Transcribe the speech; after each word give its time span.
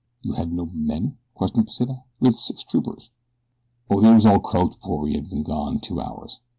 "You 0.23 0.33
had 0.33 0.51
no 0.51 0.65
men?" 0.73 1.17
questioned 1.35 1.67
Pesita. 1.67 2.01
"You 2.19 2.25
had 2.25 2.33
six 2.33 2.63
troopers." 2.63 3.11
"Oh, 3.87 4.01
they 4.01 4.11
was 4.11 4.25
all 4.25 4.39
croaked 4.39 4.79
before 4.79 5.01
we'd 5.01 5.29
been 5.29 5.43
gone 5.43 5.79
two 5.79 6.01
hours. 6.01 6.39